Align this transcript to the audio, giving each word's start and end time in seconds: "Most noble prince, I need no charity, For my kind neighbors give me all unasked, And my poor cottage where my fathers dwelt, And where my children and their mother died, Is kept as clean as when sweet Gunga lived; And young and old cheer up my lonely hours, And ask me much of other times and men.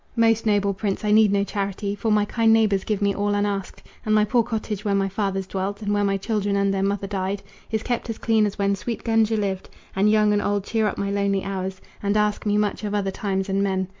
"Most 0.15 0.47
noble 0.47 0.73
prince, 0.73 1.05
I 1.05 1.11
need 1.11 1.31
no 1.31 1.43
charity, 1.43 1.93
For 1.93 2.11
my 2.11 2.25
kind 2.25 2.51
neighbors 2.51 2.83
give 2.83 3.03
me 3.03 3.13
all 3.13 3.35
unasked, 3.35 3.83
And 4.03 4.15
my 4.15 4.25
poor 4.25 4.41
cottage 4.41 4.83
where 4.83 4.95
my 4.95 5.07
fathers 5.07 5.45
dwelt, 5.45 5.83
And 5.83 5.93
where 5.93 6.03
my 6.03 6.17
children 6.17 6.55
and 6.55 6.73
their 6.73 6.81
mother 6.81 7.05
died, 7.05 7.43
Is 7.69 7.83
kept 7.83 8.09
as 8.09 8.17
clean 8.17 8.47
as 8.47 8.57
when 8.57 8.75
sweet 8.75 9.03
Gunga 9.03 9.37
lived; 9.37 9.69
And 9.95 10.09
young 10.09 10.33
and 10.33 10.41
old 10.41 10.63
cheer 10.63 10.87
up 10.87 10.97
my 10.97 11.11
lonely 11.11 11.43
hours, 11.43 11.81
And 12.01 12.17
ask 12.17 12.47
me 12.47 12.57
much 12.57 12.83
of 12.83 12.95
other 12.95 13.11
times 13.11 13.47
and 13.47 13.61
men. 13.61 13.89